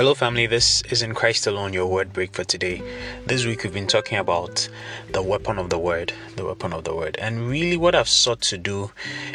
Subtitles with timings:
[0.00, 0.46] Hello, family.
[0.46, 2.80] This is in Christ alone, your word break for today.
[3.26, 4.66] This week, we've been talking about
[5.12, 7.18] the weapon of the word, the weapon of the word.
[7.20, 8.92] And really, what I've sought to do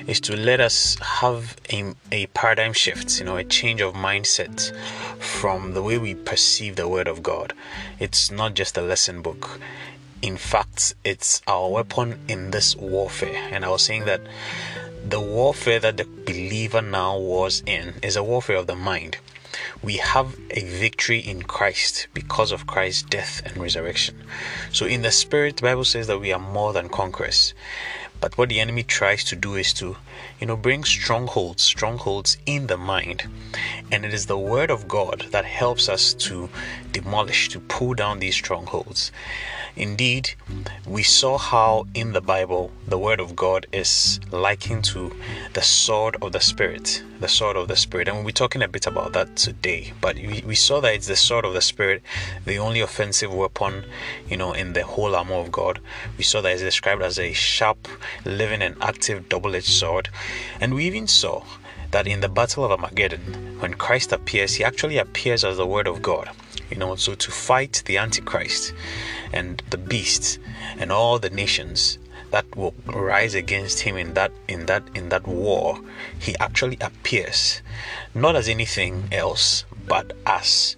[0.07, 4.75] is to let us have a, a paradigm shift, you know, a change of mindset
[5.19, 7.53] from the way we perceive the word of God.
[7.99, 9.59] It's not just a lesson book.
[10.23, 13.49] In fact, it's our weapon in this warfare.
[13.51, 14.21] And I was saying that
[15.07, 19.17] the warfare that the believer now was in is a warfare of the mind
[19.81, 24.23] we have a victory in Christ because of Christ's death and resurrection.
[24.71, 27.53] So in the spirit, the Bible says that we are more than conquerors.
[28.21, 29.97] But what the enemy tries to do is to,
[30.39, 33.29] you know, bring strongholds, strongholds in the mind.
[33.91, 36.49] And it is the word of God that helps us to
[36.91, 39.11] demolish, to pull down these strongholds.
[39.77, 40.35] Indeed,
[40.87, 45.13] we saw how in the Bible the Word of God is likened to
[45.51, 48.07] the sword of the Spirit, the sword of the Spirit.
[48.07, 49.91] And we'll be talking a bit about that today.
[49.99, 52.03] But we, we saw that it's the sword of the Spirit,
[52.45, 53.83] the only offensive weapon,
[54.29, 55.81] you know, in the whole armor of God.
[56.17, 57.89] We saw that it's described as a sharp,
[58.23, 60.07] living, and active double edged sword.
[60.61, 61.43] And we even saw
[61.91, 65.87] that in the battle of Armageddon, when Christ appears, he actually appears as the Word
[65.87, 66.29] of God
[66.69, 68.73] you know so to fight the antichrist
[69.33, 70.39] and the beast
[70.77, 71.97] and all the nations
[72.31, 75.79] that will rise against him in that in that in that war
[76.19, 77.61] he actually appears
[78.13, 80.75] not as anything else but as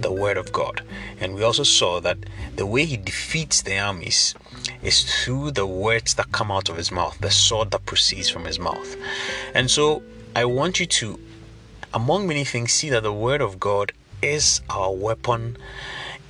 [0.00, 0.82] the word of god.
[1.20, 2.18] And we also saw that
[2.56, 4.34] the way he defeats the armies
[4.82, 8.44] is through the words that come out of his mouth the sword that proceeds from
[8.44, 8.96] his mouth.
[9.54, 10.02] And so
[10.36, 11.18] i want you to
[11.92, 15.56] among many things see that the word of god is our weapon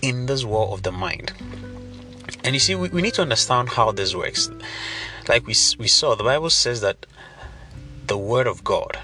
[0.03, 1.33] in this war of the mind.
[2.45, 4.51] And you see, we, we need to understand how this works.
[5.29, 7.07] Like we, we saw, the Bible says that
[8.07, 8.99] the Word of God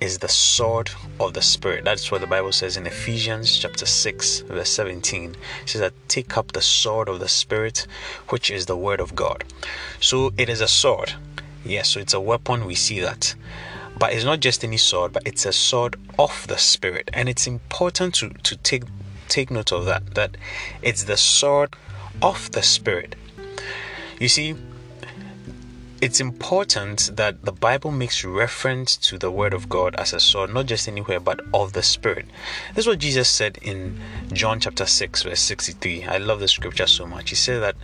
[0.00, 1.84] is the sword of the Spirit.
[1.84, 5.36] That's what the Bible says in Ephesians chapter 6, verse 17.
[5.62, 7.86] It says that take up the sword of the Spirit,
[8.28, 9.44] which is the Word of God.
[10.00, 11.14] So it is a sword.
[11.64, 12.66] Yes, so it's a weapon.
[12.66, 13.34] We see that.
[13.98, 17.10] But it's not just any sword, but it's a sword of the spirit.
[17.12, 18.84] And it's important to, to take
[19.28, 20.14] take note of that.
[20.14, 20.36] That
[20.82, 21.74] it's the sword
[22.22, 23.16] of the spirit.
[24.18, 24.54] You see,
[26.00, 30.52] it's important that the Bible makes reference to the Word of God as a sword,
[30.52, 32.26] not just anywhere, but of the Spirit.
[32.74, 33.98] This is what Jesus said in
[34.32, 36.04] John chapter 6, verse 63.
[36.04, 37.30] I love the scripture so much.
[37.30, 37.76] He said that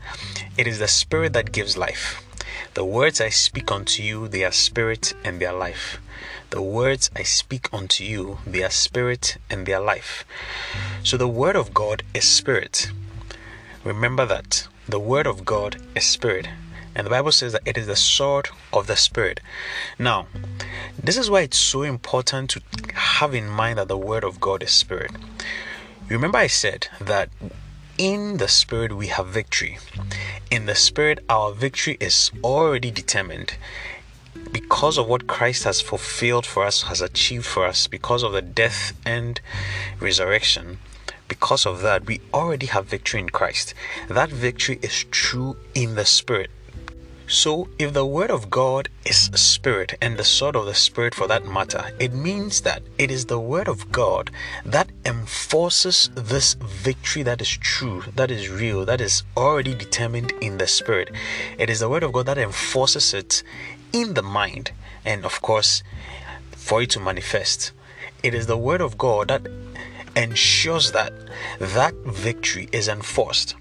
[0.59, 2.23] it is the Spirit that gives life.
[2.75, 5.99] The words I speak unto you, they are spirit and they are life.
[6.51, 10.25] The words I speak unto you, they are spirit and they are life.
[11.03, 12.91] So the word of God is spirit.
[13.85, 14.69] Remember that.
[14.89, 16.49] The word of God is spirit.
[16.95, 19.41] And the Bible says that it is the sword of the Spirit.
[19.99, 20.27] Now,
[21.03, 22.61] this is why it's so important to
[22.95, 25.13] have in mind that the Word of God is Spirit.
[26.09, 27.31] Remember, I said that
[28.03, 29.79] in the Spirit we have victory.
[30.51, 33.55] In the Spirit, our victory is already determined
[34.51, 38.43] because of what Christ has fulfilled for us, has achieved for us, because of the
[38.43, 39.41] death and
[40.01, 40.79] resurrection.
[41.29, 43.73] Because of that, we already have victory in Christ.
[44.09, 46.51] That victory is true in the Spirit.
[47.29, 51.27] So, if the Word of God is Spirit and the sword of the Spirit for
[51.29, 54.31] that matter, it means that it is the Word of God
[54.65, 60.59] that enforces this victory that is true, that is real, that is already determined in
[60.59, 61.11] the Spirit.
[61.59, 63.43] It is the Word of God that enforces it
[63.93, 64.73] in the mind,
[65.05, 65.83] and of course,
[66.51, 67.73] for it to manifest.
[68.23, 69.47] It is the Word of God that
[70.17, 71.13] ensures that
[71.59, 73.55] that victory is enforced.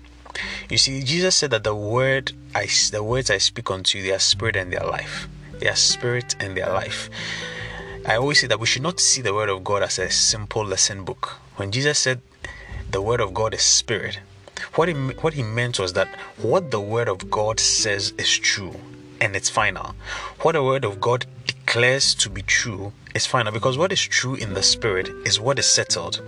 [0.69, 4.14] You see, Jesus said that the word I, the words I speak unto you, they
[4.14, 5.28] are spirit and they are life.
[5.59, 7.09] They are spirit and they are life.
[8.06, 10.66] I always say that we should not see the word of God as a simple
[10.66, 11.38] lesson book.
[11.58, 12.22] When Jesus said
[12.90, 14.19] the word of God is spirit,
[14.75, 18.75] what he, what he meant was that what the word of God says is true
[19.19, 19.94] and it's final.
[20.42, 24.36] What the word of God declares to be true is final because what is true
[24.36, 26.22] in the spirit is what is settled.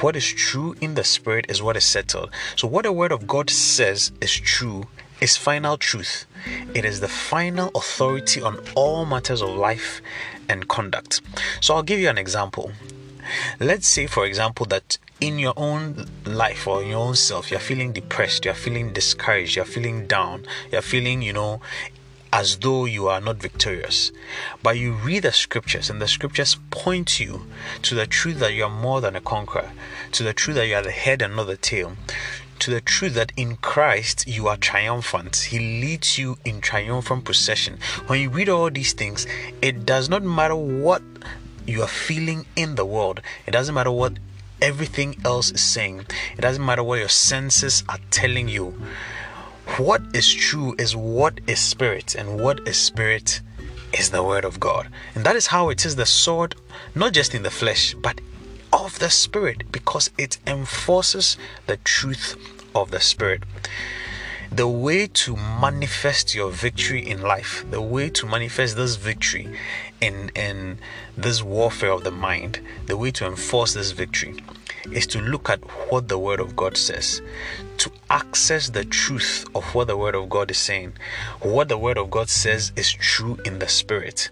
[0.00, 2.30] What is true in the spirit is what is settled.
[2.56, 4.84] So, what the word of God says is true
[5.20, 6.26] is final truth.
[6.74, 10.02] It is the final authority on all matters of life
[10.48, 11.22] and conduct.
[11.60, 12.72] So, I'll give you an example.
[13.58, 17.58] Let's say, for example, that in your own life or in your own self, you're
[17.58, 21.60] feeling depressed, you're feeling discouraged, you're feeling down, you're feeling, you know,
[22.36, 24.12] as though you are not victorious.
[24.62, 27.46] But you read the scriptures, and the scriptures point you
[27.80, 29.70] to the truth that you are more than a conqueror,
[30.12, 31.96] to the truth that you are the head and not the tail,
[32.58, 35.48] to the truth that in Christ you are triumphant.
[35.48, 37.78] He leads you in triumphant procession.
[38.06, 39.26] When you read all these things,
[39.62, 41.00] it does not matter what
[41.66, 44.18] you are feeling in the world, it doesn't matter what
[44.60, 46.04] everything else is saying.
[46.36, 48.74] It doesn't matter what your senses are telling you.
[49.78, 53.42] What is true is what is spirit, and what is spirit
[53.92, 54.88] is the word of God.
[55.14, 56.54] And that is how it is the sword,
[56.94, 58.22] not just in the flesh, but
[58.72, 61.36] of the spirit, because it enforces
[61.66, 62.36] the truth
[62.74, 63.42] of the spirit
[64.50, 69.58] the way to manifest your victory in life, the way to manifest this victory
[70.00, 70.78] in in
[71.16, 74.36] this warfare of the mind, the way to enforce this victory
[74.92, 75.60] is to look at
[75.90, 77.22] what the word of God says,
[77.78, 80.94] to access the truth of what the word of God is saying.
[81.40, 84.30] What the word of God says is true in the spirit.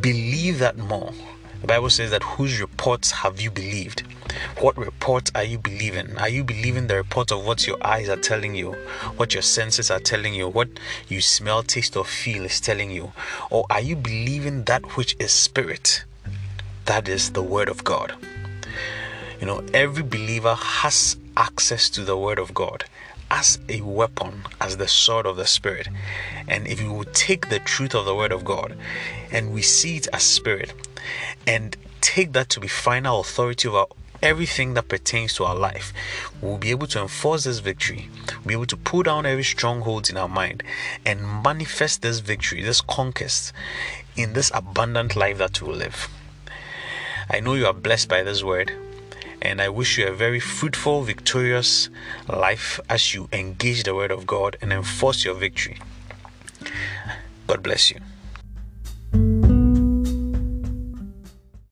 [0.00, 1.12] Believe that more.
[1.60, 4.02] The Bible says that whose reports have you believed?
[4.60, 6.16] What report are you believing?
[6.18, 8.72] Are you believing the report of what your eyes are telling you,
[9.16, 10.68] what your senses are telling you, what
[11.08, 13.12] you smell, taste, or feel is telling you?
[13.50, 16.04] Or are you believing that which is spirit?
[16.84, 18.14] That is the word of God.
[19.40, 22.84] You know, every believer has access to the word of God
[23.30, 25.88] as a weapon, as the sword of the Spirit.
[26.46, 28.76] And if we will take the truth of the Word of God
[29.32, 30.72] and we see it as Spirit
[31.46, 33.86] and take that to be final authority over
[34.22, 35.92] everything that pertains to our life,
[36.40, 38.08] we'll be able to enforce this victory.
[38.44, 40.62] We'll be able to pull down every stronghold in our mind
[41.04, 43.52] and manifest this victory, this conquest
[44.16, 46.08] in this abundant life that we will live.
[47.28, 48.72] I know you are blessed by this word
[49.44, 51.90] and I wish you a very fruitful, victorious
[52.26, 55.78] life as you engage the Word of God and enforce your victory.
[57.46, 58.00] God bless you.